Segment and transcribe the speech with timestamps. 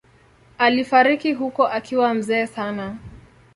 [0.57, 2.97] Alifariki huko akiwa mzee sana.